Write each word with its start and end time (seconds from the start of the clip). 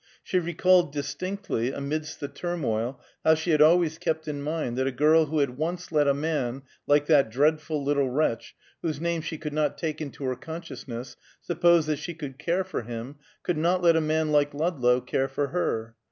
She 0.23 0.39
recalled 0.39 0.91
distinctly, 0.91 1.71
amidst 1.71 2.19
the 2.19 2.27
turmoil, 2.27 2.99
how 3.23 3.35
she 3.35 3.51
had 3.51 3.61
always 3.61 3.99
kept 3.99 4.27
in 4.27 4.41
mind 4.41 4.75
that 4.79 4.87
a 4.87 4.91
girl 4.91 5.27
who 5.27 5.37
had 5.37 5.59
once 5.59 5.91
let 5.91 6.07
a 6.07 6.13
man, 6.15 6.63
like 6.87 7.05
that 7.05 7.29
dreadful 7.29 7.83
little 7.83 8.09
wretch, 8.09 8.55
whose 8.81 8.99
name 8.99 9.21
she 9.21 9.37
could 9.37 9.53
not 9.53 9.77
take 9.77 10.01
into 10.01 10.23
her 10.23 10.35
consciousness, 10.35 11.17
suppose 11.39 11.85
that 11.85 11.99
she 11.99 12.15
could 12.15 12.39
care 12.39 12.63
for 12.63 12.81
him, 12.81 13.17
could 13.43 13.59
not 13.59 13.83
let 13.83 13.95
a 13.95 14.01
man 14.01 14.31
like 14.31 14.55
Ludlow 14.55 15.01
care 15.01 15.27
for 15.27 15.49
her. 15.49 15.95